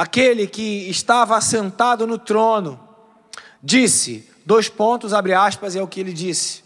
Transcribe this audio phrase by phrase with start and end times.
[0.00, 2.80] aquele que estava assentado no trono,
[3.62, 6.64] disse: dois pontos, abre aspas, é o que ele disse: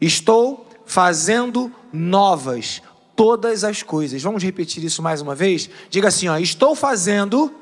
[0.00, 2.80] Estou fazendo novas
[3.14, 4.22] todas as coisas.
[4.22, 5.68] Vamos repetir isso mais uma vez?
[5.90, 7.54] Diga assim: ó, estou fazendo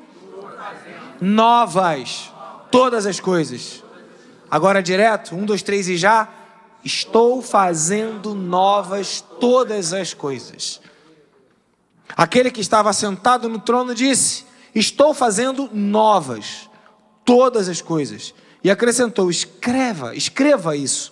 [1.19, 2.31] novas
[2.71, 3.83] todas as coisas.
[4.49, 6.29] Agora direto, um, dois, três e já.
[6.81, 10.79] Estou fazendo novas todas as coisas.
[12.15, 16.69] Aquele que estava sentado no trono disse: Estou fazendo novas
[17.25, 18.33] todas as coisas.
[18.63, 21.11] E acrescentou: Escreva, escreva isso,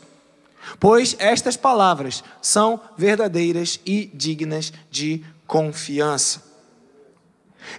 [0.80, 6.50] pois estas palavras são verdadeiras e dignas de confiança.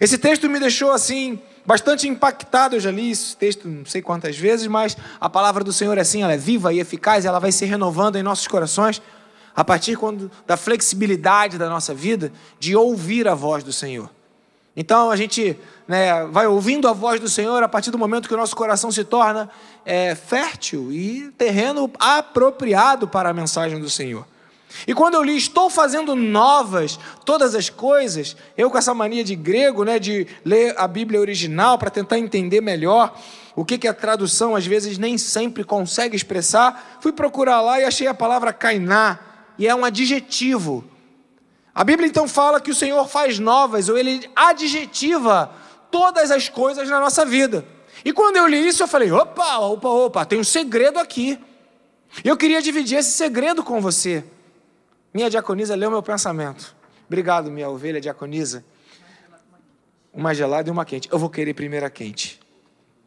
[0.01, 2.77] Esse texto me deixou assim bastante impactado.
[2.77, 6.03] Eu já li esse texto não sei quantas vezes, mas a palavra do Senhor é
[6.03, 9.01] assim, ela é viva e eficaz, ela vai se renovando em nossos corações
[9.55, 14.11] a partir quando, da flexibilidade da nossa vida de ouvir a voz do Senhor.
[14.75, 18.35] Então a gente né, vai ouvindo a voz do Senhor a partir do momento que
[18.35, 19.51] o nosso coração se torna
[19.85, 24.27] é, fértil e terreno apropriado para a mensagem do Senhor.
[24.87, 29.37] E quando eu li, estou fazendo novas todas as coisas, eu com essa mania de
[29.37, 33.15] grego, né, de ler a Bíblia original para tentar entender melhor
[33.55, 37.85] o que, que a tradução às vezes nem sempre consegue expressar, fui procurar lá e
[37.85, 39.19] achei a palavra kainá,
[39.59, 40.85] e é um adjetivo.
[41.75, 45.51] A Bíblia então fala que o Senhor faz novas, ou ele adjetiva
[45.91, 47.65] todas as coisas na nossa vida.
[48.05, 51.39] E quando eu li isso, eu falei: opa, opa, opa, tem um segredo aqui.
[52.25, 54.23] Eu queria dividir esse segredo com você.
[55.15, 56.75] Minha diaconisa leu meu pensamento.
[57.07, 58.65] Obrigado, minha ovelha diaconisa.
[60.13, 61.09] Uma gelada e uma quente.
[61.11, 62.39] Eu vou querer primeiro a quente.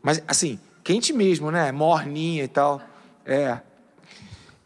[0.02, 1.72] Mas assim, quente mesmo, né?
[1.72, 2.82] Morninha e tal.
[3.26, 3.60] É.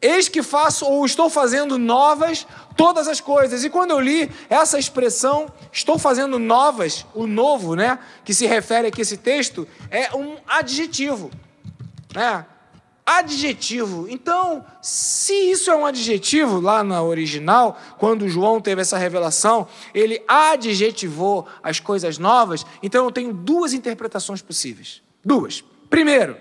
[0.02, 2.48] Eis que faço ou estou fazendo novas
[2.78, 3.66] todas as coisas.
[3.66, 8.88] E quando eu li essa expressão, estou fazendo novas, o novo, né, que se refere
[8.88, 11.30] aqui a esse texto, é um adjetivo,
[12.16, 12.46] né?
[13.06, 14.08] Adjetivo.
[14.08, 20.24] Então, se isso é um adjetivo lá na original, quando João teve essa revelação, ele
[20.28, 25.02] adjetivou as coisas novas, então eu tenho duas interpretações possíveis.
[25.26, 25.64] Duas.
[25.90, 26.38] Primeiro,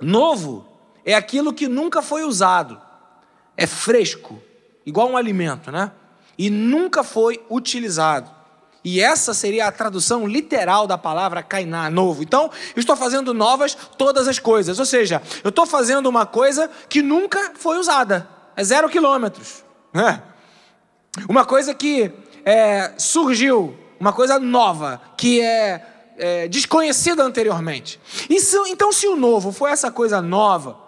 [0.00, 0.66] novo
[1.04, 2.80] é aquilo que nunca foi usado,
[3.56, 4.40] é fresco,
[4.84, 5.92] igual um alimento, né?
[6.36, 8.30] E nunca foi utilizado.
[8.84, 12.22] E essa seria a tradução literal da palavra kainá, novo.
[12.22, 14.78] Então, estou fazendo novas todas as coisas.
[14.78, 18.28] Ou seja, eu estou fazendo uma coisa que nunca foi usada.
[18.56, 19.64] É zero quilômetros.
[19.92, 20.22] Né?
[21.28, 22.12] Uma coisa que
[22.44, 25.84] é, surgiu, uma coisa nova, que é,
[26.18, 28.00] é desconhecida anteriormente.
[28.38, 30.78] Se, então, se o novo foi essa coisa nova,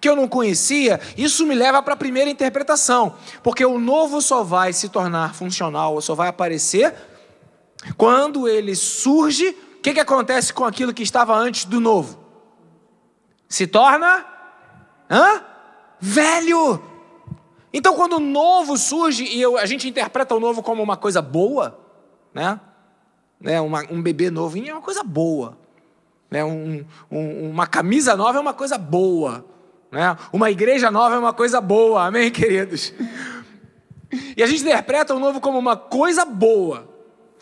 [0.00, 4.42] que eu não conhecia, isso me leva para a primeira interpretação, porque o novo só
[4.42, 6.94] vai se tornar funcional, ou só vai aparecer
[7.96, 9.48] quando ele surge.
[9.48, 12.18] O que, que acontece com aquilo que estava antes do novo?
[13.48, 14.24] Se torna
[15.10, 15.42] hã?
[16.04, 16.82] velho.
[17.72, 21.20] Então, quando o novo surge, e eu, a gente interpreta o novo como uma coisa
[21.22, 21.78] boa,
[22.32, 22.60] né?
[23.40, 23.60] Né?
[23.60, 25.56] Uma, um bebê novinho é uma coisa boa.
[26.30, 26.44] Né?
[26.44, 29.44] Um, um, uma camisa nova é uma coisa boa.
[29.90, 30.16] Né?
[30.32, 32.92] Uma igreja nova é uma coisa boa, amém, queridos?
[34.36, 36.88] E a gente interpreta o novo como uma coisa boa.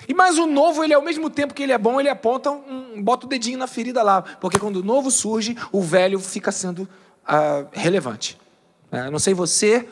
[0.09, 3.03] E mas o novo, ele ao mesmo tempo que ele é bom, ele aponta um,
[3.03, 6.83] bota o dedinho na ferida lá, porque quando o novo surge, o velho fica sendo
[6.83, 8.39] uh, relevante.
[8.91, 9.89] Uh, não sei você,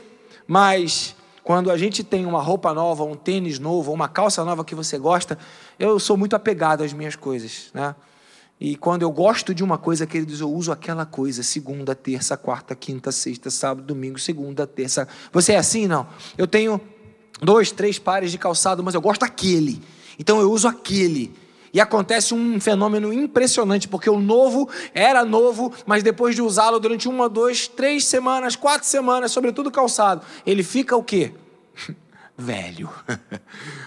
[0.47, 4.75] mas quando a gente tem uma roupa nova, um tênis novo, uma calça nova que
[4.75, 5.39] você gosta,
[5.81, 7.95] eu sou muito apegado às minhas coisas, né?
[8.61, 12.75] E quando eu gosto de uma coisa, queridos, eu uso aquela coisa, segunda, terça, quarta,
[12.75, 15.09] quinta, sexta, sábado, domingo, segunda, terça.
[15.33, 16.07] Você é assim, não?
[16.37, 16.79] Eu tenho
[17.41, 19.81] dois, três pares de calçado, mas eu gosto daquele.
[20.19, 21.33] Então eu uso aquele.
[21.73, 27.09] E acontece um fenômeno impressionante, porque o novo era novo, mas depois de usá-lo durante
[27.09, 31.33] uma, duas, três semanas, quatro semanas, sobretudo calçado, ele fica o quê?
[32.37, 32.91] Velho.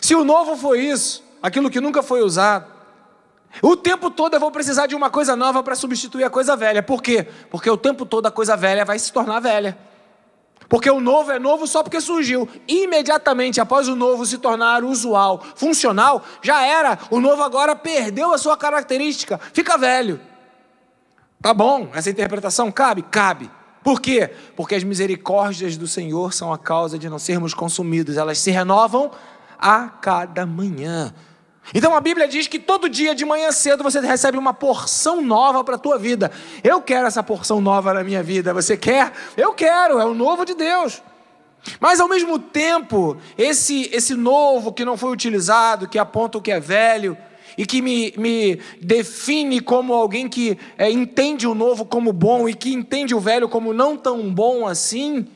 [0.00, 2.66] Se o novo foi isso, aquilo que nunca foi usado,
[3.60, 6.82] o tempo todo eu vou precisar de uma coisa nova para substituir a coisa velha.
[6.82, 7.26] Por quê?
[7.50, 9.76] Porque o tempo todo a coisa velha vai se tornar velha.
[10.68, 12.48] Porque o novo é novo só porque surgiu.
[12.66, 16.98] Imediatamente após o novo se tornar usual, funcional, já era.
[17.10, 20.18] O novo agora perdeu a sua característica, fica velho.
[21.42, 21.90] Tá bom?
[21.92, 23.02] Essa interpretação cabe?
[23.02, 23.50] Cabe.
[23.82, 24.30] Por quê?
[24.56, 28.16] Porque as misericórdias do Senhor são a causa de não sermos consumidos.
[28.16, 29.10] Elas se renovam
[29.62, 31.14] a cada manhã.
[31.72, 35.62] Então a Bíblia diz que todo dia de manhã cedo você recebe uma porção nova
[35.62, 36.32] para a tua vida.
[36.64, 38.52] Eu quero essa porção nova na minha vida.
[38.52, 39.12] Você quer?
[39.36, 41.00] Eu quero, é o novo de Deus.
[41.78, 46.50] Mas ao mesmo tempo, esse, esse novo que não foi utilizado, que aponta o que
[46.50, 47.16] é velho,
[47.56, 52.54] e que me, me define como alguém que é, entende o novo como bom e
[52.54, 55.28] que entende o velho como não tão bom assim,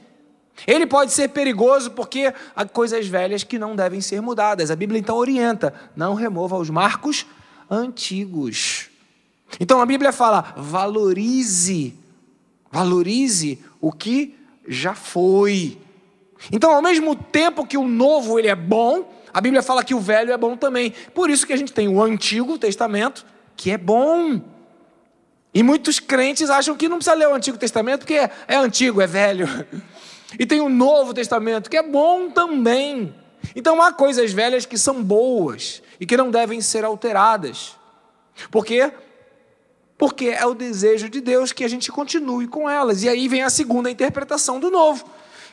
[0.66, 4.70] ele pode ser perigoso porque há coisas velhas que não devem ser mudadas.
[4.70, 7.26] A Bíblia então orienta: não remova os marcos
[7.70, 8.88] antigos.
[9.58, 11.94] Então a Bíblia fala: valorize,
[12.70, 14.34] valorize o que
[14.66, 15.78] já foi.
[16.52, 20.00] Então, ao mesmo tempo que o novo ele é bom, a Bíblia fala que o
[20.00, 20.92] velho é bom também.
[21.14, 23.26] Por isso que a gente tem o Antigo Testamento,
[23.56, 24.40] que é bom.
[25.52, 29.00] E muitos crentes acham que não precisa ler o Antigo Testamento, porque é, é antigo,
[29.00, 29.46] é velho.
[30.38, 33.14] E tem o Novo Testamento, que é bom também.
[33.54, 37.76] Então há coisas velhas que são boas e que não devem ser alteradas.
[38.50, 38.92] Por quê?
[39.96, 43.02] Porque é o desejo de Deus que a gente continue com elas.
[43.02, 45.04] E aí vem a segunda interpretação do novo.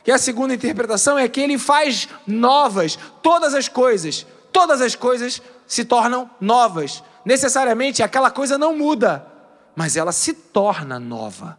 [0.06, 4.26] E a segunda interpretação é que ele faz novas todas as coisas.
[4.52, 7.02] Todas as coisas se tornam novas.
[7.24, 9.26] Necessariamente aquela coisa não muda,
[9.74, 11.58] mas ela se torna nova.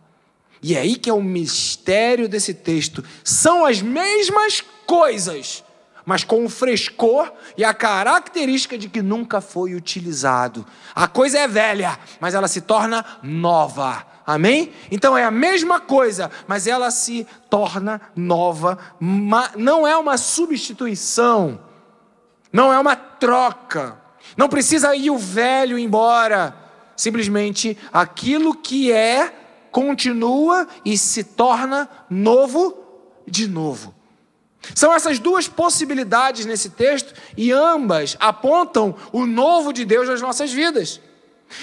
[0.62, 3.04] E é aí que é o mistério desse texto.
[3.24, 5.63] São as mesmas coisas,
[6.06, 10.66] mas com o frescor e a característica de que nunca foi utilizado.
[10.94, 14.06] A coisa é velha, mas ela se torna nova.
[14.25, 14.74] Amém?
[14.90, 18.78] Então é a mesma coisa, mas ela se torna nova.
[19.56, 21.60] Não é uma substituição,
[22.52, 24.00] não é uma troca.
[24.36, 26.56] Não precisa ir o velho embora.
[26.96, 29.44] Simplesmente aquilo que é
[29.75, 32.77] continua e se torna novo
[33.27, 33.94] de novo.
[34.74, 40.54] São essas duas possibilidades nesse texto e ambas apontam o novo de Deus nas nossas
[40.54, 41.01] vidas.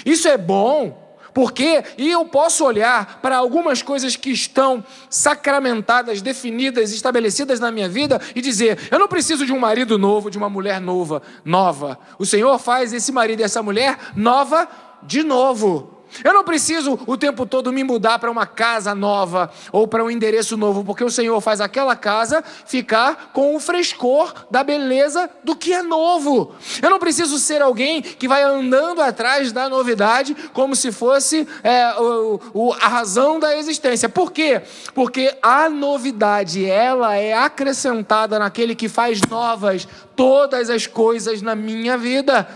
[0.05, 6.91] Isso é bom, porque e eu posso olhar para algumas coisas que estão sacramentadas, definidas,
[6.93, 10.51] estabelecidas na minha vida e dizer: eu não preciso de um marido novo, de uma
[10.51, 11.97] mulher nova, nova.
[12.19, 14.69] O Senhor faz esse marido e essa mulher nova
[15.01, 15.92] de novo.
[16.23, 20.11] Eu não preciso o tempo todo me mudar para uma casa nova ou para um
[20.11, 25.55] endereço novo, porque o Senhor faz aquela casa ficar com o frescor da beleza do
[25.55, 26.53] que é novo.
[26.81, 31.93] Eu não preciso ser alguém que vai andando atrás da novidade como se fosse é,
[31.99, 34.09] o, o, a razão da existência.
[34.09, 34.61] Por quê?
[34.93, 41.97] Porque a novidade ela é acrescentada naquele que faz novas todas as coisas na minha
[41.97, 42.47] vida.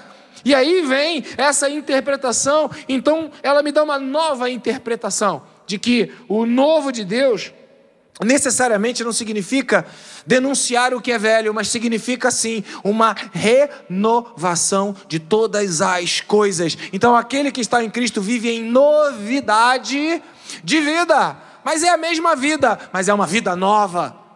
[0.43, 6.45] E aí vem essa interpretação, então ela me dá uma nova interpretação de que o
[6.45, 7.51] novo de Deus
[8.23, 9.85] necessariamente não significa
[10.25, 16.77] denunciar o que é velho, mas significa sim uma renovação de todas as coisas.
[16.91, 20.21] Então aquele que está em Cristo vive em novidade
[20.63, 24.27] de vida, mas é a mesma vida, mas é uma vida nova.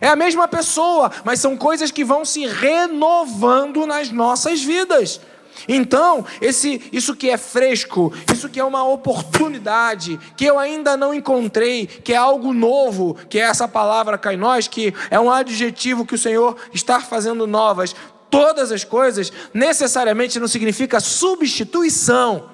[0.00, 5.20] É a mesma pessoa, mas são coisas que vão se renovando nas nossas vidas.
[5.66, 11.14] Então, esse, isso que é fresco, isso que é uma oportunidade, que eu ainda não
[11.14, 16.14] encontrei, que é algo novo, que é essa palavra kainós, que é um adjetivo que
[16.14, 17.94] o Senhor está fazendo novas.
[18.30, 22.50] Todas as coisas necessariamente não significa substituição,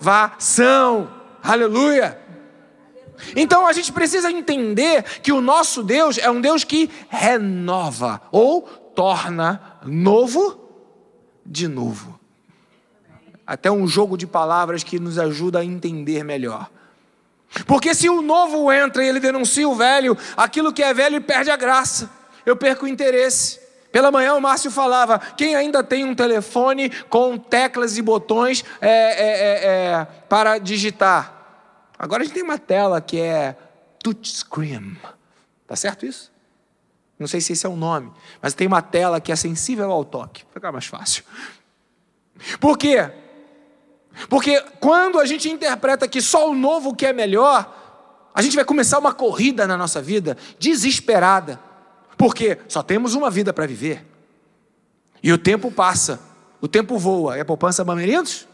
[1.44, 2.25] Aleluia!
[3.36, 8.62] Então a gente precisa entender que o nosso Deus é um Deus que renova ou
[8.62, 10.60] torna novo
[11.46, 12.20] de novo.
[13.46, 16.70] Até um jogo de palavras que nos ajuda a entender melhor.
[17.68, 21.52] Porque se o novo entra e ele denuncia o velho, aquilo que é velho perde
[21.52, 22.10] a graça.
[22.46, 23.60] Eu perco o interesse.
[23.92, 28.90] Pela manhã o Márcio falava: quem ainda tem um telefone com teclas e botões é,
[28.90, 31.35] é, é, é para digitar?
[31.98, 33.56] Agora a gente tem uma tela que é
[34.00, 34.98] touchscreen.
[35.68, 36.32] Tá certo isso?
[37.18, 38.12] Não sei se esse é o nome,
[38.42, 40.44] mas tem uma tela que é sensível ao toque.
[40.54, 41.24] Fica mais fácil.
[42.60, 43.10] Por quê?
[44.30, 47.74] Porque quando a gente interpreta que só o novo que é melhor,
[48.34, 51.60] a gente vai começar uma corrida na nossa vida desesperada.
[52.18, 54.06] Porque só temos uma vida para viver.
[55.24, 56.20] E o tempo passa,
[56.62, 57.38] o tempo voa.
[57.38, 58.48] É a poupança Bamerindos?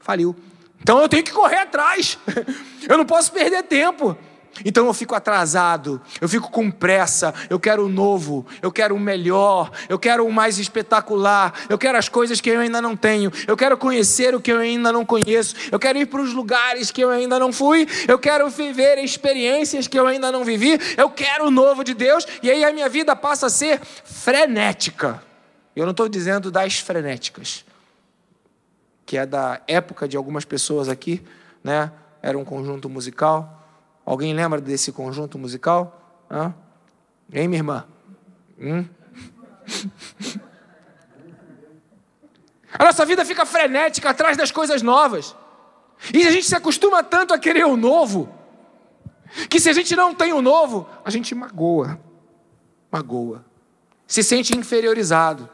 [0.00, 0.36] Faliu.
[0.86, 2.16] Então eu tenho que correr atrás.
[2.88, 4.16] Eu não posso perder tempo.
[4.64, 9.00] Então eu fico atrasado, eu fico com pressa, eu quero o novo, eu quero o
[9.00, 13.30] melhor, eu quero o mais espetacular, eu quero as coisas que eu ainda não tenho,
[13.46, 16.90] eu quero conhecer o que eu ainda não conheço, eu quero ir para os lugares
[16.90, 21.10] que eu ainda não fui, eu quero viver experiências que eu ainda não vivi, eu
[21.10, 25.22] quero o novo de Deus, e aí a minha vida passa a ser frenética.
[25.74, 27.65] Eu não estou dizendo das frenéticas,
[29.06, 31.24] que é da época de algumas pessoas aqui,
[31.62, 31.92] né?
[32.20, 33.64] Era um conjunto musical.
[34.04, 36.26] Alguém lembra desse conjunto musical?
[36.28, 36.52] Hã?
[37.32, 37.86] Hein, minha irmã?
[38.60, 38.84] Hum?
[42.78, 45.34] A nossa vida fica frenética atrás das coisas novas.
[46.12, 48.28] E a gente se acostuma tanto a querer o novo,
[49.48, 51.98] que se a gente não tem o novo, a gente magoa.
[52.90, 53.44] Magoa.
[54.06, 55.48] Se sente inferiorizado.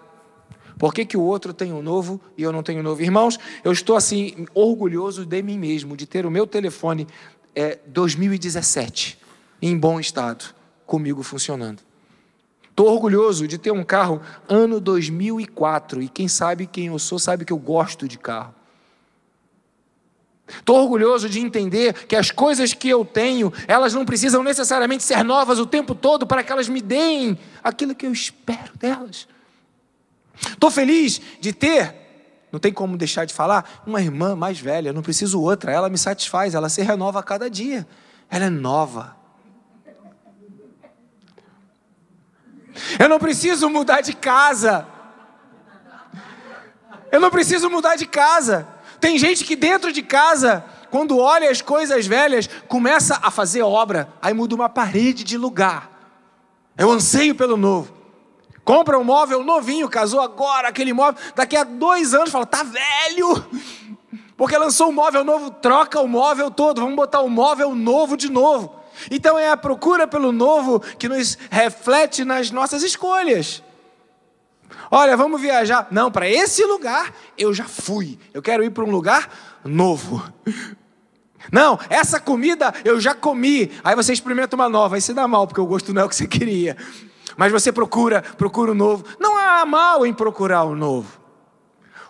[0.82, 3.00] Por que, que o outro tem o um novo e eu não tenho o novo?
[3.00, 7.06] Irmãos, eu estou assim, orgulhoso de mim mesmo, de ter o meu telefone
[7.54, 9.16] é, 2017
[9.62, 10.52] em bom estado,
[10.84, 11.78] comigo funcionando.
[12.68, 17.44] Estou orgulhoso de ter um carro ano 2004 e quem sabe quem eu sou sabe
[17.44, 18.52] que eu gosto de carro.
[20.48, 25.22] Estou orgulhoso de entender que as coisas que eu tenho, elas não precisam necessariamente ser
[25.22, 29.28] novas o tempo todo para que elas me deem aquilo que eu espero delas.
[30.34, 31.94] Estou feliz de ter,
[32.50, 35.98] não tem como deixar de falar, uma irmã mais velha, não preciso outra, ela me
[35.98, 37.86] satisfaz, ela se renova a cada dia.
[38.30, 39.16] Ela é nova.
[42.98, 44.86] Eu não preciso mudar de casa.
[47.10, 48.66] Eu não preciso mudar de casa.
[49.00, 54.08] Tem gente que dentro de casa, quando olha as coisas velhas, começa a fazer obra,
[54.20, 55.90] aí muda uma parede de lugar.
[56.78, 58.01] O anseio pelo novo.
[58.64, 63.44] Compra um móvel novinho, casou agora, aquele móvel, daqui a dois anos fala, tá velho,
[64.36, 68.16] porque lançou um móvel novo, troca o móvel todo, vamos botar o um móvel novo
[68.16, 68.74] de novo.
[69.10, 73.62] Então é a procura pelo novo que nos reflete nas nossas escolhas.
[74.90, 75.88] Olha, vamos viajar.
[75.90, 78.18] Não, para esse lugar eu já fui.
[78.32, 79.28] Eu quero ir para um lugar
[79.64, 80.22] novo.
[81.50, 83.70] Não, essa comida eu já comi.
[83.82, 86.08] Aí você experimenta uma nova, aí se dá mal, porque o gosto não é o
[86.08, 86.76] que você queria.
[87.36, 89.04] Mas você procura, procura o novo.
[89.18, 91.22] Não há mal em procurar o novo.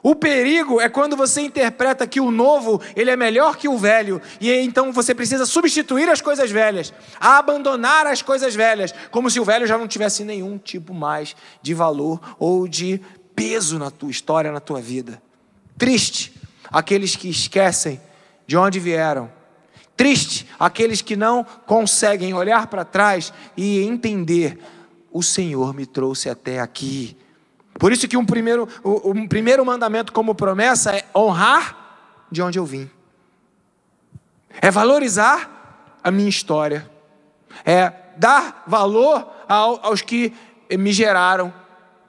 [0.03, 4.21] O perigo é quando você interpreta que o novo ele é melhor que o velho
[4.41, 9.45] e então você precisa substituir as coisas velhas, abandonar as coisas velhas, como se o
[9.45, 13.01] velho já não tivesse nenhum tipo mais de valor ou de
[13.37, 15.23] peso na tua história, na tua vida.
[15.79, 16.33] Triste
[16.73, 18.01] aqueles que esquecem
[18.45, 19.31] de onde vieram.
[19.97, 24.59] Triste aqueles que não conseguem olhar para trás e entender
[25.13, 27.17] o Senhor me trouxe até aqui.
[27.79, 32.65] Por isso que um primeiro, um primeiro mandamento como promessa é honrar de onde eu
[32.65, 32.91] vim.
[34.61, 36.91] É valorizar a minha história.
[37.65, 40.33] É dar valor aos que
[40.71, 41.53] me geraram.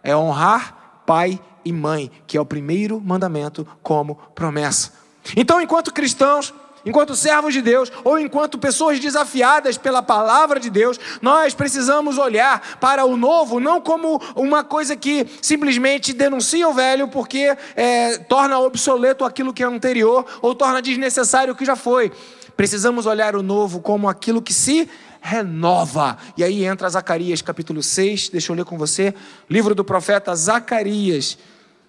[0.01, 4.93] É honrar pai e mãe, que é o primeiro mandamento como promessa.
[5.35, 6.53] Então, enquanto cristãos,
[6.85, 12.77] enquanto servos de Deus ou enquanto pessoas desafiadas pela palavra de Deus, nós precisamos olhar
[12.79, 18.59] para o novo não como uma coisa que simplesmente denuncia o velho porque é, torna
[18.59, 22.11] obsoleto aquilo que é anterior ou torna desnecessário o que já foi.
[22.55, 24.89] Precisamos olhar o novo como aquilo que se
[25.21, 26.17] renova.
[26.37, 29.13] E aí entra Zacarias capítulo 6, deixa eu ler com você,
[29.49, 31.37] livro do profeta Zacarias,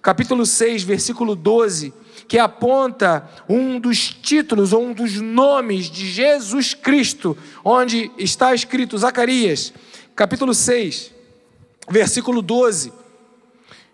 [0.00, 6.74] capítulo 6, versículo 12 que aponta um dos títulos ou um dos nomes de Jesus
[6.74, 9.72] Cristo, onde está escrito Zacarias,
[10.14, 11.12] capítulo 6,
[11.88, 12.92] versículo 12.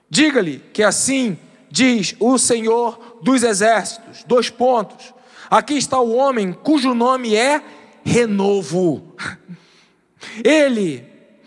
[0.09, 1.39] Diga-lhe que assim
[1.71, 4.25] diz o Senhor dos exércitos.
[4.25, 5.15] Dois pontos.
[5.51, 7.63] Aqui está o homem cujo nome é
[8.05, 9.15] renovo.
[10.45, 11.05] Ele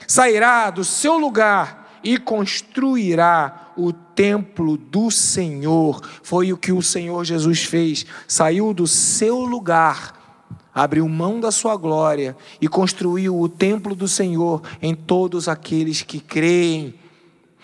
[0.07, 6.01] sairá do seu lugar e construirá o templo do Senhor.
[6.21, 8.05] Foi o que o Senhor Jesus fez.
[8.27, 10.41] Saiu do seu lugar,
[10.73, 16.19] abriu mão da sua glória e construiu o templo do Senhor em todos aqueles que
[16.19, 16.95] creem.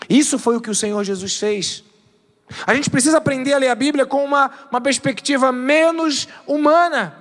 [0.08, 1.84] Isso foi o que o Senhor Jesus fez.
[2.66, 7.14] A gente precisa aprender a ler a Bíblia com uma, uma perspectiva menos humana.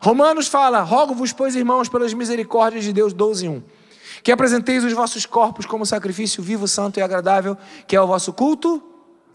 [0.00, 3.77] Romanos fala: Rogo-vos, pois, irmãos, pelas misericórdias de Deus, 12, 1
[4.22, 7.56] que apresenteis os vossos corpos como sacrifício vivo, santo e agradável,
[7.86, 8.82] que é o vosso culto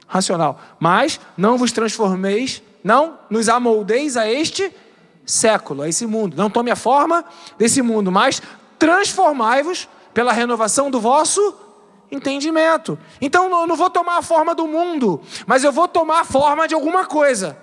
[0.08, 0.60] racional.
[0.80, 4.74] Mas não vos transformeis, não nos amoldeis a este
[5.26, 6.36] século, a esse mundo.
[6.36, 7.24] Não tome a forma
[7.58, 8.42] desse mundo, mas
[8.78, 11.56] transformai-vos pela renovação do vosso
[12.12, 12.98] entendimento.
[13.20, 16.68] Então eu não vou tomar a forma do mundo, mas eu vou tomar a forma
[16.68, 17.58] de alguma coisa.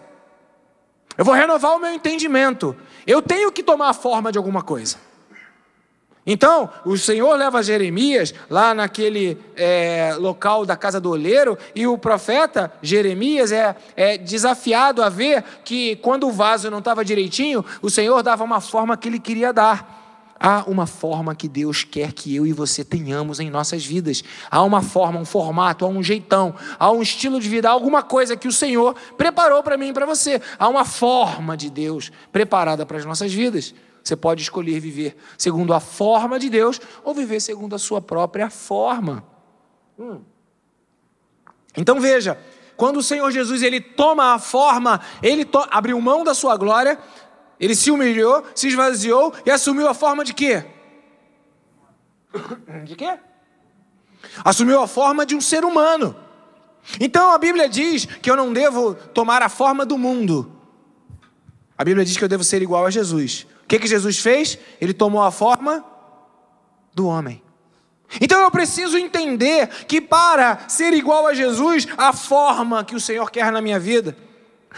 [1.16, 2.74] Eu vou renovar o meu entendimento.
[3.06, 4.96] Eu tenho que tomar a forma de alguma coisa.
[6.32, 11.98] Então, o Senhor leva Jeremias lá naquele é, local da casa do oleiro, e o
[11.98, 17.90] profeta Jeremias é, é desafiado a ver que quando o vaso não estava direitinho, o
[17.90, 19.98] Senhor dava uma forma que ele queria dar.
[20.38, 24.22] Há uma forma que Deus quer que eu e você tenhamos em nossas vidas.
[24.48, 28.04] Há uma forma, um formato, há um jeitão, há um estilo de vida, há alguma
[28.04, 30.40] coisa que o Senhor preparou para mim e para você.
[30.60, 33.74] Há uma forma de Deus preparada para as nossas vidas.
[34.02, 38.50] Você pode escolher viver segundo a forma de Deus ou viver segundo a sua própria
[38.50, 39.24] forma.
[39.98, 40.22] Hum.
[41.76, 42.38] Então veja,
[42.76, 46.98] quando o Senhor Jesus ele toma a forma, ele abriu mão da sua glória,
[47.58, 50.64] ele se humilhou, se esvaziou e assumiu a forma de quê?
[52.84, 53.18] De quê?
[54.44, 56.14] Assumiu a forma de um ser humano.
[56.98, 60.50] Então a Bíblia diz que eu não devo tomar a forma do mundo.
[61.76, 63.46] A Bíblia diz que eu devo ser igual a Jesus.
[63.70, 64.58] Que, que Jesus fez?
[64.80, 65.84] Ele tomou a forma
[66.92, 67.40] do homem.
[68.20, 73.30] Então eu preciso entender que para ser igual a Jesus, a forma que o Senhor
[73.30, 74.16] quer na minha vida,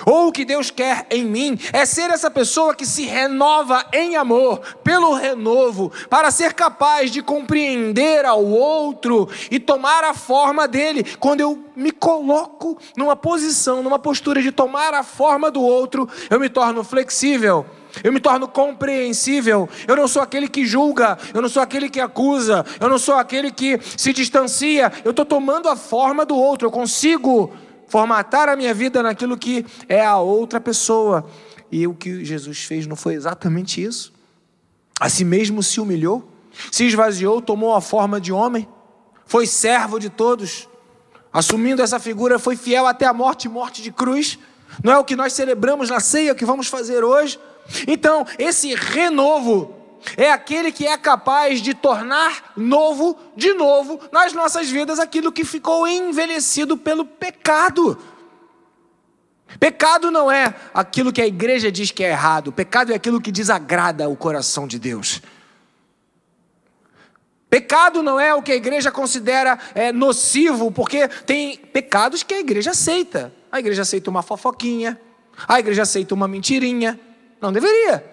[0.04, 4.14] ou o que Deus quer em mim é ser essa pessoa que se renova em
[4.14, 11.02] amor, pelo renovo, para ser capaz de compreender ao outro e tomar a forma dele.
[11.18, 16.38] Quando eu me coloco numa posição, numa postura de tomar a forma do outro, eu
[16.38, 17.64] me torno flexível.
[18.02, 19.68] Eu me torno compreensível.
[19.86, 23.16] Eu não sou aquele que julga, eu não sou aquele que acusa, eu não sou
[23.16, 24.92] aquele que se distancia.
[25.04, 26.68] Eu estou tomando a forma do outro.
[26.68, 27.52] Eu consigo
[27.86, 31.28] formatar a minha vida naquilo que é a outra pessoa.
[31.70, 34.12] E o que Jesus fez não foi exatamente isso.
[35.00, 36.30] A si mesmo se humilhou,
[36.70, 38.68] se esvaziou, tomou a forma de homem,
[39.26, 40.68] foi servo de todos,
[41.32, 44.38] assumindo essa figura, foi fiel até a morte morte de cruz.
[44.82, 47.38] Não é o que nós celebramos na ceia que vamos fazer hoje.
[47.86, 49.74] Então, esse renovo
[50.16, 55.44] é aquele que é capaz de tornar novo de novo nas nossas vidas aquilo que
[55.44, 57.98] ficou envelhecido pelo pecado.
[59.60, 63.30] Pecado não é aquilo que a igreja diz que é errado, pecado é aquilo que
[63.30, 65.20] desagrada o coração de Deus.
[67.48, 72.40] Pecado não é o que a igreja considera é, nocivo, porque tem pecados que a
[72.40, 73.30] igreja aceita.
[73.50, 74.98] A igreja aceita uma fofoquinha,
[75.46, 76.98] a igreja aceita uma mentirinha.
[77.42, 78.04] Não deveria.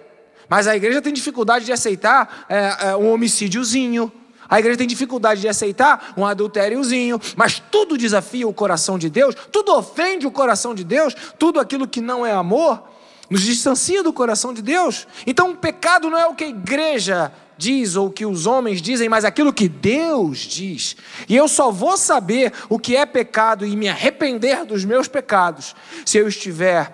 [0.49, 4.11] Mas a igreja tem dificuldade de aceitar é, é, um homicídiozinho.
[4.49, 9.35] A igreja tem dificuldade de aceitar um adultériozinho, mas tudo desafia o coração de Deus,
[9.51, 12.81] tudo ofende o coração de Deus, tudo aquilo que não é amor
[13.29, 15.07] nos distancia do coração de Deus.
[15.27, 18.81] Então, o pecado não é o que a igreja diz ou o que os homens
[18.81, 20.95] dizem, mas aquilo que Deus diz.
[21.27, 25.75] E eu só vou saber o que é pecado e me arrepender dos meus pecados
[26.05, 26.91] se eu estiver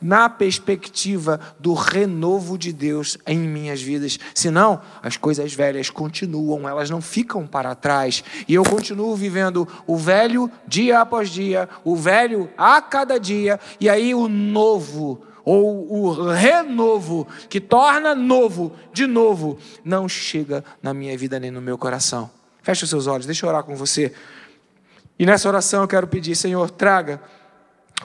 [0.00, 4.18] na perspectiva do renovo de Deus em minhas vidas.
[4.34, 8.22] Senão, as coisas velhas continuam, elas não ficam para trás.
[8.46, 13.88] E eu continuo vivendo o velho dia após dia, o velho a cada dia, e
[13.88, 21.16] aí o novo ou o renovo que torna novo de novo não chega na minha
[21.16, 22.30] vida nem no meu coração.
[22.62, 24.12] Feche os seus olhos, deixa eu orar com você.
[25.18, 27.18] E nessa oração eu quero pedir, Senhor, traga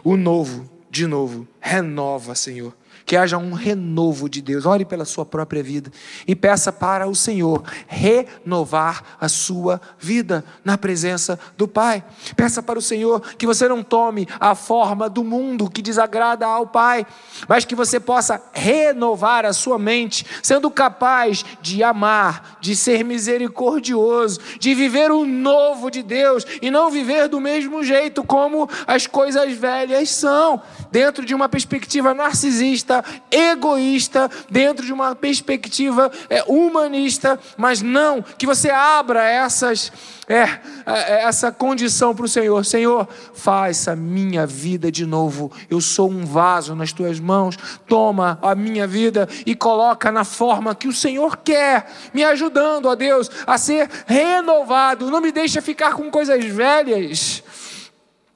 [0.05, 1.47] o novo de novo.
[1.59, 2.71] Renova, Senhor.
[3.05, 4.65] Que haja um renovo de Deus.
[4.65, 5.91] Ore pela sua própria vida
[6.27, 12.03] e peça para o Senhor renovar a sua vida na presença do Pai.
[12.35, 16.67] Peça para o Senhor que você não tome a forma do mundo que desagrada ao
[16.67, 17.05] Pai,
[17.47, 24.39] mas que você possa renovar a sua mente, sendo capaz de amar, de ser misericordioso,
[24.59, 29.53] de viver o novo de Deus e não viver do mesmo jeito como as coisas
[29.53, 30.61] velhas são,
[30.91, 32.92] dentro de uma perspectiva narcisista
[33.31, 39.91] egoísta, dentro de uma perspectiva é, humanista, mas não que você abra essas
[40.27, 45.51] é, é, é essa condição para o Senhor: Senhor, faça minha vida de novo.
[45.69, 47.57] Eu sou um vaso nas tuas mãos.
[47.87, 52.95] Toma a minha vida e coloca na forma que o Senhor quer, me ajudando, ó
[52.95, 55.11] Deus, a ser renovado.
[55.11, 57.43] Não me deixa ficar com coisas velhas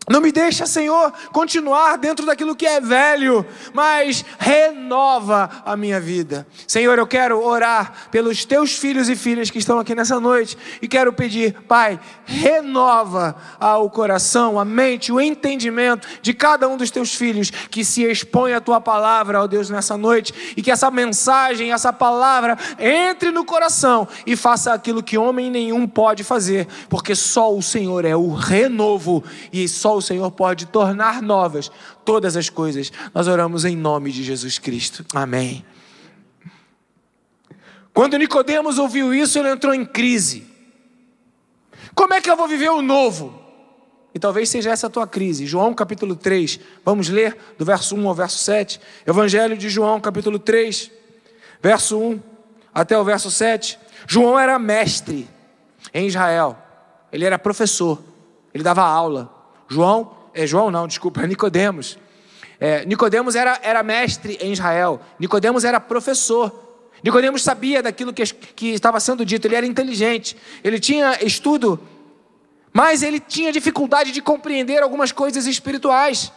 [0.09, 6.47] não me deixa, Senhor, continuar dentro daquilo que é velho, mas renova a minha vida.
[6.65, 10.87] Senhor, eu quero orar pelos teus filhos e filhas que estão aqui nessa noite e
[10.87, 13.35] quero pedir, Pai, renova
[13.81, 18.53] o coração, a mente, o entendimento de cada um dos teus filhos que se expõe
[18.53, 23.43] a tua palavra, ó Deus, nessa noite e que essa mensagem, essa palavra entre no
[23.43, 28.33] coração e faça aquilo que homem nenhum pode fazer, porque só o Senhor é o
[28.33, 31.71] renovo e só o Senhor pode tornar novas
[32.05, 32.91] todas as coisas.
[33.13, 35.05] Nós oramos em nome de Jesus Cristo.
[35.13, 35.65] Amém.
[37.93, 40.47] Quando Nicodemos ouviu isso, ele entrou em crise.
[41.95, 43.41] Como é que eu vou viver o novo?
[44.13, 45.45] E talvez seja essa a tua crise.
[45.45, 48.79] João capítulo 3, vamos ler do verso 1 ao verso 7.
[49.05, 50.91] Evangelho de João capítulo 3,
[51.61, 52.19] verso 1
[52.73, 53.79] até o verso 7.
[54.07, 55.27] João era mestre
[55.93, 56.57] em Israel.
[57.11, 58.01] Ele era professor.
[58.53, 59.36] Ele dava aula.
[59.67, 61.97] João, é João não, desculpa, é Nicodemos.
[62.59, 64.99] É, Nicodemos era, era mestre em Israel.
[65.19, 66.67] Nicodemos era professor.
[67.03, 71.79] Nicodemos sabia daquilo que, que estava sendo dito, ele era inteligente, ele tinha estudo,
[72.73, 76.31] mas ele tinha dificuldade de compreender algumas coisas espirituais,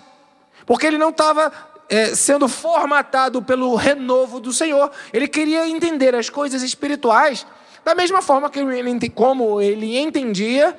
[0.67, 1.51] porque ele não estava
[1.89, 4.91] é, sendo formatado pelo renovo do Senhor.
[5.13, 7.47] Ele queria entender as coisas espirituais
[7.85, 10.79] da mesma forma que ele, como ele entendia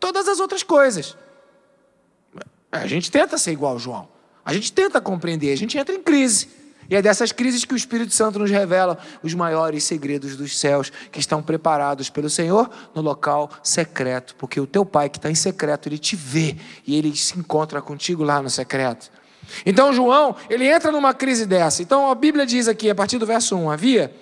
[0.00, 1.16] todas as outras coisas.
[2.72, 4.08] A gente tenta ser igual ao João.
[4.44, 6.48] A gente tenta compreender, a gente entra em crise.
[6.90, 10.90] E é dessas crises que o Espírito Santo nos revela os maiores segredos dos céus
[11.10, 14.34] que estão preparados pelo Senhor no local secreto.
[14.36, 16.56] Porque o teu Pai que está em secreto, ele te vê
[16.86, 19.10] e ele se encontra contigo lá no secreto.
[19.64, 21.82] Então João, ele entra numa crise dessa.
[21.82, 24.14] Então a Bíblia diz aqui, a partir do verso 1, havia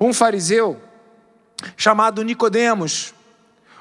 [0.00, 0.80] um fariseu
[1.76, 3.14] chamado Nicodemos,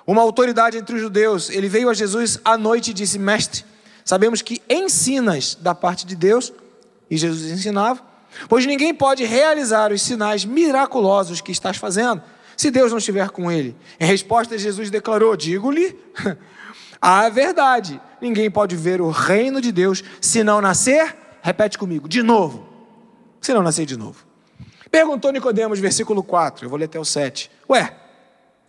[0.05, 1.49] uma autoridade entre os judeus.
[1.49, 3.63] Ele veio a Jesus à noite e disse: "Mestre,
[4.07, 6.53] sabemos que ensinas da parte de Deus",
[7.11, 8.01] e Jesus ensinava,
[8.47, 12.23] "pois ninguém pode realizar os sinais miraculosos que estás fazendo,
[12.55, 13.75] se Deus não estiver com ele".
[13.99, 15.99] Em resposta, Jesus declarou: "Digo-lhe
[17.01, 22.23] a verdade, ninguém pode ver o reino de Deus se não nascer, repete comigo, de
[22.23, 22.65] novo.
[23.41, 24.25] Se não nascer de novo.
[24.89, 27.51] Perguntou Nicodemos, versículo 4, eu vou ler até o 7.
[27.69, 27.93] Ué,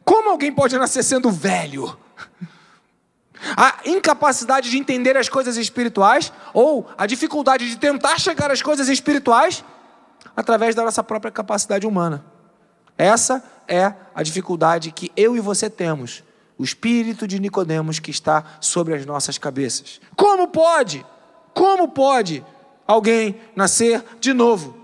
[0.04, 1.96] como alguém pode nascer sendo velho?
[3.56, 8.88] A incapacidade de entender as coisas espirituais ou a dificuldade de tentar chegar às coisas
[8.88, 9.64] espirituais
[10.36, 12.24] através da nossa própria capacidade humana.
[12.96, 16.24] Essa é a dificuldade que eu e você temos
[16.58, 20.00] o espírito de Nicodemos que está sobre as nossas cabeças.
[20.16, 21.06] Como pode?
[21.54, 22.44] Como pode
[22.86, 24.76] alguém nascer de novo,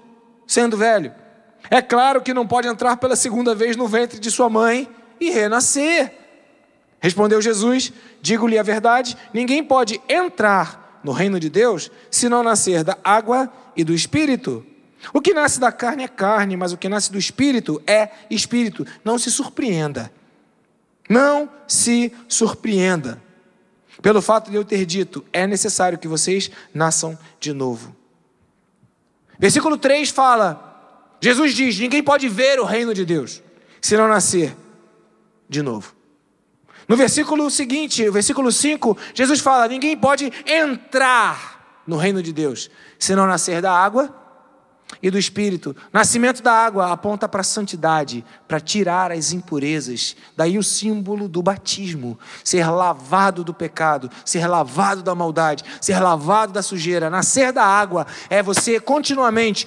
[0.46, 1.12] sendo velho?
[1.68, 4.88] É claro que não pode entrar pela segunda vez no ventre de sua mãe
[5.20, 6.23] e renascer.
[7.04, 12.82] Respondeu Jesus: Digo-lhe a verdade, ninguém pode entrar no reino de Deus se não nascer
[12.82, 14.64] da água e do espírito.
[15.12, 18.86] O que nasce da carne é carne, mas o que nasce do espírito é espírito.
[19.04, 20.10] Não se surpreenda.
[21.06, 23.22] Não se surpreenda
[24.00, 27.94] pelo fato de eu ter dito: é necessário que vocês nasçam de novo.
[29.38, 33.42] Versículo 3 fala: Jesus diz: ninguém pode ver o reino de Deus
[33.78, 34.56] se não nascer
[35.50, 35.94] de novo.
[36.88, 42.70] No versículo seguinte, o versículo 5, Jesus fala: ninguém pode entrar no reino de Deus
[42.98, 44.14] se não nascer da água
[45.02, 45.74] e do Espírito.
[45.92, 50.16] Nascimento da água aponta para a santidade, para tirar as impurezas.
[50.36, 56.52] Daí o símbolo do batismo: ser lavado do pecado, ser lavado da maldade, ser lavado
[56.52, 57.10] da sujeira.
[57.10, 59.66] Nascer da água é você continuamente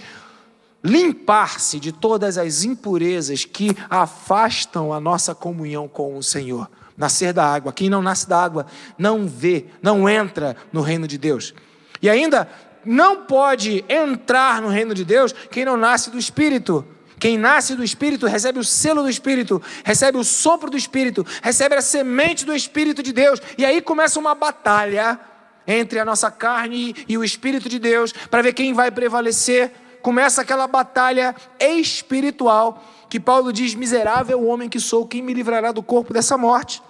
[0.84, 6.70] limpar-se de todas as impurezas que afastam a nossa comunhão com o Senhor.
[6.98, 7.72] Nascer da água.
[7.72, 8.66] Quem não nasce da água
[8.98, 11.54] não vê, não entra no reino de Deus.
[12.02, 12.50] E ainda
[12.84, 16.86] não pode entrar no reino de Deus quem não nasce do Espírito.
[17.20, 21.76] Quem nasce do Espírito recebe o selo do Espírito, recebe o sopro do Espírito, recebe
[21.76, 23.42] a semente do Espírito de Deus.
[23.58, 25.20] E aí começa uma batalha
[25.66, 29.72] entre a nossa carne e o Espírito de Deus para ver quem vai prevalecer.
[30.02, 35.84] Começa aquela batalha espiritual que Paulo diz: Miserável homem que sou, quem me livrará do
[35.84, 36.82] corpo dessa morte?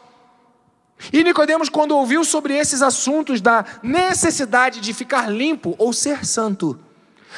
[1.14, 6.80] E Nicodemos, quando ouviu sobre esses assuntos da necessidade de ficar limpo ou ser santo,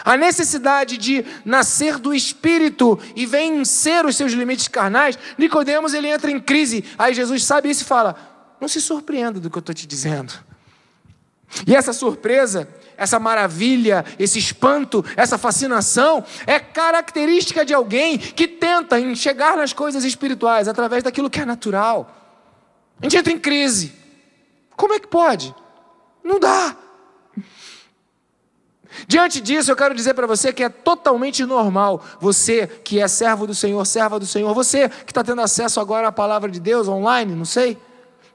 [0.03, 6.31] a necessidade de nascer do Espírito e vencer os seus limites carnais, Nicodemos ele entra
[6.31, 6.85] em crise.
[6.97, 8.15] Aí Jesus sabe isso e fala:
[8.61, 10.33] Não se surpreenda do que eu estou te dizendo.
[11.67, 18.97] E essa surpresa, essa maravilha, esse espanto, essa fascinação é característica de alguém que tenta
[19.15, 22.15] chegar nas coisas espirituais através daquilo que é natural.
[22.99, 23.93] A gente entra em crise.
[24.75, 25.55] Como é que pode?
[26.23, 26.75] Não dá.
[29.07, 33.47] Diante disso, eu quero dizer para você que é totalmente normal, você que é servo
[33.47, 36.87] do Senhor, serva do Senhor, você que está tendo acesso agora à palavra de Deus
[36.87, 37.77] online, não sei,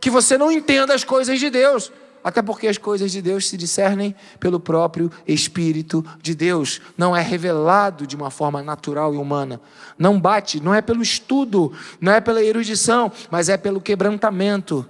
[0.01, 1.93] que você não entenda as coisas de Deus.
[2.25, 6.81] Até porque as coisas de Deus se discernem pelo próprio Espírito de Deus.
[6.97, 9.61] Não é revelado de uma forma natural e humana.
[9.99, 14.89] Não bate, não é pelo estudo, não é pela erudição, mas é pelo quebrantamento.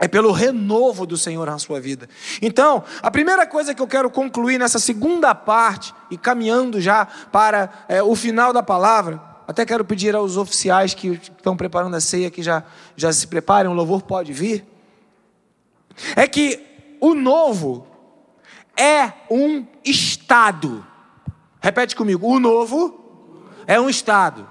[0.00, 2.08] É pelo renovo do Senhor na sua vida.
[2.40, 7.70] Então, a primeira coisa que eu quero concluir nessa segunda parte, e caminhando já para
[7.86, 12.30] é, o final da palavra, até quero pedir aos oficiais que estão preparando a ceia
[12.30, 12.64] que já,
[12.96, 14.71] já se preparem, o louvor pode vir
[16.16, 16.60] é que
[17.00, 17.86] o novo
[18.76, 20.86] é um estado.
[21.60, 24.48] Repete comigo: o novo é um estado.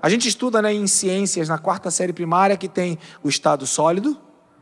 [0.00, 4.18] A gente estuda né, em ciências, na quarta série primária, que tem o estado sólido,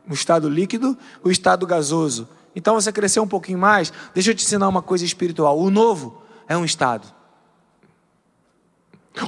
[0.07, 2.29] o estado líquido, o estado gasoso.
[2.55, 5.57] Então você cresceu um pouquinho mais, deixa eu te ensinar uma coisa espiritual.
[5.57, 7.07] O novo é um estado.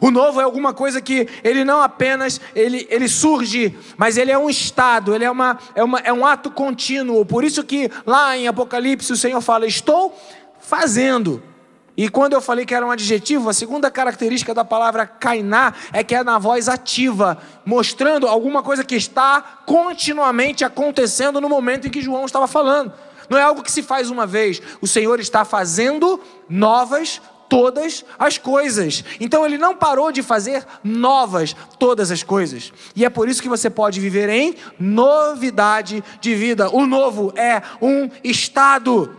[0.01, 4.37] O novo é alguma coisa que ele não apenas ele, ele surge, mas ele é
[4.37, 7.25] um estado, ele é, uma, é, uma, é um ato contínuo.
[7.25, 10.17] Por isso que lá em Apocalipse o Senhor fala: Estou
[10.59, 11.43] fazendo.
[11.95, 16.03] E quando eu falei que era um adjetivo, a segunda característica da palavra kainá é
[16.03, 21.91] que é na voz ativa, mostrando alguma coisa que está continuamente acontecendo no momento em
[21.91, 22.91] que João estava falando.
[23.29, 26.19] Não é algo que se faz uma vez, o Senhor está fazendo
[26.49, 27.21] novas
[27.53, 29.03] todas as coisas.
[29.19, 32.73] Então ele não parou de fazer novas todas as coisas.
[32.95, 36.75] E é por isso que você pode viver em novidade de vida.
[36.75, 39.15] O novo é um estado.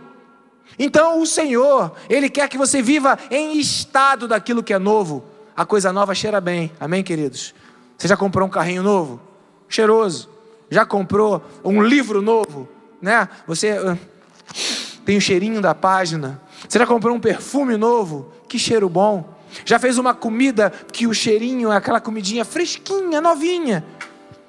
[0.77, 5.23] Então o Senhor, Ele quer que você viva em estado daquilo que é novo.
[5.55, 7.55] A coisa nova cheira bem, amém, queridos?
[7.97, 9.21] Você já comprou um carrinho novo?
[9.69, 10.29] Cheiroso.
[10.69, 12.67] Já comprou um livro novo?
[13.01, 13.29] Né?
[13.47, 13.97] Você uh,
[15.05, 16.41] tem o cheirinho da página.
[16.67, 18.31] Você já comprou um perfume novo?
[18.47, 19.35] Que cheiro bom.
[19.63, 23.85] Já fez uma comida que o cheirinho é aquela comidinha fresquinha, novinha.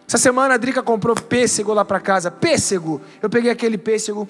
[0.09, 2.31] Essa semana a Drica comprou pêssego lá para casa.
[2.31, 3.01] Pêssego.
[3.21, 4.27] Eu peguei aquele pêssego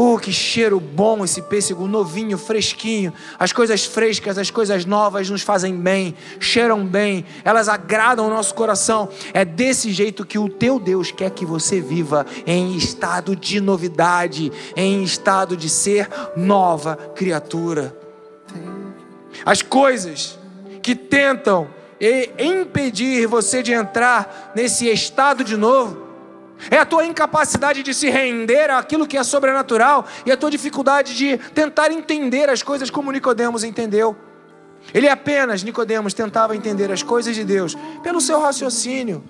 [0.00, 3.12] Uh, que cheiro bom esse pêssego novinho, fresquinho.
[3.36, 8.54] As coisas frescas, as coisas novas nos fazem bem, cheiram bem, elas agradam o nosso
[8.54, 9.08] coração.
[9.34, 14.52] É desse jeito que o teu Deus quer que você viva em estado de novidade,
[14.76, 17.92] em estado de ser nova criatura.
[19.44, 20.38] As coisas
[20.80, 21.66] que tentam
[22.38, 26.07] impedir você de entrar nesse estado de novo
[26.70, 31.16] é a tua incapacidade de se render àquilo que é sobrenatural e a tua dificuldade
[31.16, 34.16] de tentar entender as coisas como Nicodemos entendeu.
[34.92, 39.22] Ele apenas, Nicodemos, tentava entender as coisas de Deus pelo seu raciocínio.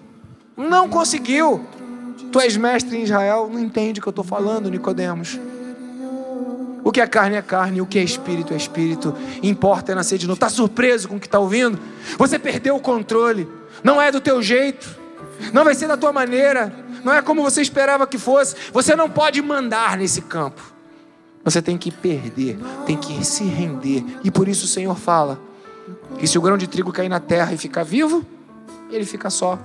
[0.56, 1.66] Não conseguiu.
[2.32, 5.38] Tu és mestre em Israel, não entende o que eu estou falando, Nicodemos.
[6.84, 9.14] O que é carne é carne, o que é espírito é espírito.
[9.42, 10.36] Importa é nascer de novo.
[10.36, 11.78] Está surpreso com o que está ouvindo?
[12.16, 13.48] Você perdeu o controle.
[13.82, 14.96] Não é do teu jeito.
[15.52, 16.72] Não vai ser da tua maneira
[17.04, 18.54] não é como você esperava que fosse.
[18.72, 20.62] Você não pode mandar nesse campo.
[21.44, 24.04] Você tem que perder, tem que se render.
[24.22, 25.40] E por isso o Senhor fala
[26.18, 28.24] que se o grão de trigo cair na terra e ficar vivo,
[28.90, 29.58] ele fica só.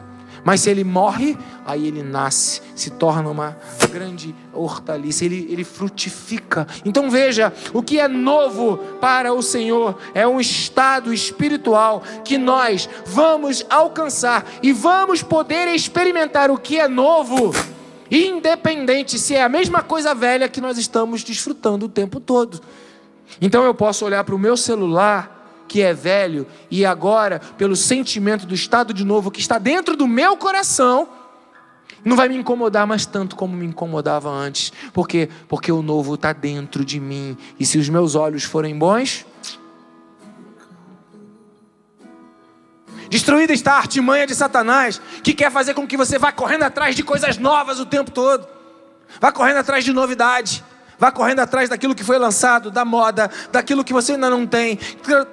[0.44, 3.58] Mas se ele morre, aí ele nasce, se torna uma
[3.90, 6.68] grande hortaliça, ele, ele frutifica.
[6.84, 12.90] Então veja, o que é novo para o Senhor é um estado espiritual que nós
[13.06, 17.54] vamos alcançar e vamos poder experimentar o que é novo,
[18.12, 22.60] independente se é a mesma coisa velha que nós estamos desfrutando o tempo todo.
[23.42, 28.46] Então eu posso olhar para o meu celular que é velho e agora, pelo sentimento
[28.46, 31.08] do estado de novo que está dentro do meu coração,
[32.04, 34.74] não vai me incomodar mais tanto como me incomodava antes.
[34.92, 35.30] Por quê?
[35.48, 37.38] Porque o novo está dentro de mim.
[37.60, 39.26] E se os meus olhos forem bons.
[43.10, 46.96] Destruída está a artimanha de Satanás, que quer fazer com que você vá correndo atrás
[46.96, 48.46] de coisas novas o tempo todo.
[49.22, 50.64] Vá correndo atrás de novidade.
[51.04, 54.80] Vá correndo atrás daquilo que foi lançado, da moda, daquilo que você ainda não tem,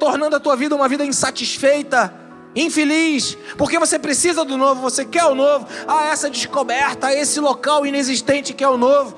[0.01, 2.13] tornando a tua vida uma vida insatisfeita,
[2.57, 5.69] infeliz, porque você precisa do novo, você quer o novo.
[5.87, 9.17] Ah, essa descoberta, esse local inexistente que é o novo.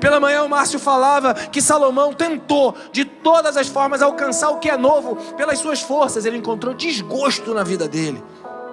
[0.00, 4.70] Pela manhã o Márcio falava que Salomão tentou de todas as formas alcançar o que
[4.70, 6.24] é novo pelas suas forças.
[6.24, 8.24] Ele encontrou desgosto na vida dele.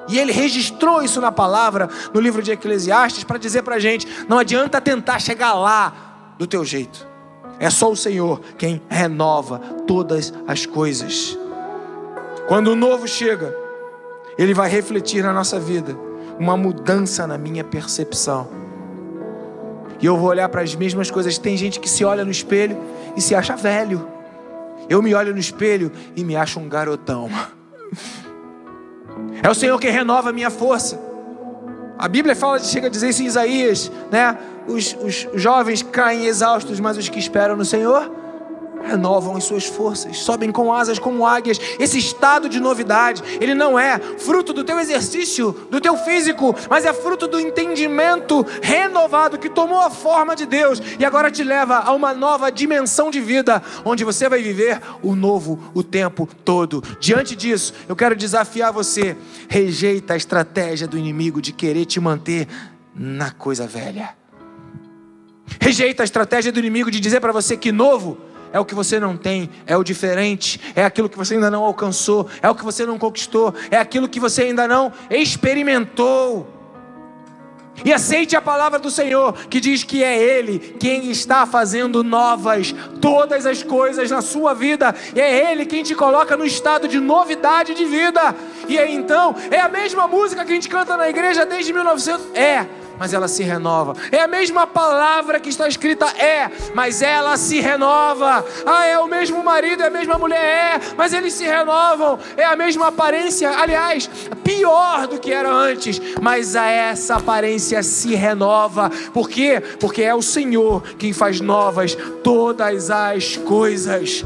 [0.08, 4.08] E ele registrou isso na palavra, no livro de Eclesiastes, para dizer para a gente:
[4.30, 7.07] não adianta tentar chegar lá do teu jeito.
[7.60, 11.38] É só o Senhor quem renova todas as coisas.
[12.48, 13.56] Quando o novo chega,
[14.38, 15.98] ele vai refletir na nossa vida
[16.40, 18.48] uma mudança na minha percepção.
[20.00, 21.38] E eu vou olhar para as mesmas coisas.
[21.38, 22.78] Tem gente que se olha no espelho
[23.16, 24.08] e se acha velho.
[24.88, 27.30] Eu me olho no espelho e me acho um garotão.
[29.42, 31.00] É o Senhor que renova a minha força.
[31.98, 34.38] A Bíblia fala, chega a dizer isso em Isaías, né?
[34.68, 38.12] Os, os jovens caem exaustos, mas os que esperam no Senhor
[38.84, 41.60] renovam as suas forças, sobem com asas como águias.
[41.80, 46.86] Esse estado de novidade, ele não é fruto do teu exercício, do teu físico, mas
[46.86, 51.80] é fruto do entendimento renovado que tomou a forma de Deus e agora te leva
[51.80, 56.82] a uma nova dimensão de vida, onde você vai viver o novo o tempo todo.
[57.00, 62.48] Diante disso, eu quero desafiar você: rejeita a estratégia do inimigo de querer te manter
[62.96, 64.16] na coisa velha.
[65.60, 68.18] Rejeita a estratégia do inimigo de dizer para você que novo
[68.52, 71.64] é o que você não tem, é o diferente, é aquilo que você ainda não
[71.64, 76.58] alcançou, é o que você não conquistou, é aquilo que você ainda não experimentou.
[77.86, 82.74] E aceite a palavra do Senhor, que diz que é Ele quem está fazendo novas
[83.00, 84.96] todas as coisas na sua vida.
[85.16, 88.36] É Ele quem te coloca no estado de novidade de vida.
[88.68, 92.36] E aí então, é a mesma música que a gente canta na igreja desde 1900.
[92.36, 92.66] É
[93.00, 93.94] mas ela se renova.
[94.12, 98.46] É a mesma palavra que está escrita, é, mas ela se renova.
[98.66, 102.20] Ah, é o mesmo marido, é a mesma mulher, é, mas eles se renovam.
[102.36, 104.10] É a mesma aparência, aliás,
[104.44, 108.90] pior do que era antes, mas essa aparência se renova.
[109.14, 109.62] Por quê?
[109.80, 114.24] Porque é o Senhor quem faz novas todas as coisas.